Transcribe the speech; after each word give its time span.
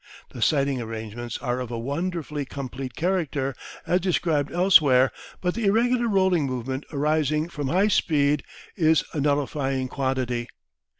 The 0.31 0.41
sighting 0.41 0.81
arrangements 0.81 1.37
are 1.43 1.59
of 1.59 1.69
a 1.69 1.77
wonderfully 1.77 2.43
complete 2.43 2.95
character, 2.95 3.53
as 3.85 3.99
described 4.01 4.51
elsewhere, 4.51 5.11
but 5.41 5.53
the 5.53 5.65
irregular 5.65 6.07
rolling 6.07 6.47
movement 6.47 6.85
arising 6.91 7.49
from 7.49 7.67
high 7.67 7.89
speed 7.89 8.41
is 8.75 9.03
a 9.13 9.21
nullifying 9.21 9.87
quantity. 9.89 10.47